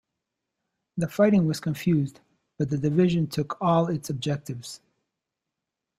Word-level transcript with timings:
The 0.97 1.07
fighting 1.07 1.45
was 1.45 1.59
confused, 1.59 2.21
but 2.57 2.71
the 2.71 2.77
division 2.79 3.27
took 3.27 3.61
all 3.61 3.85
its 3.85 4.09
objectives. 4.09 4.81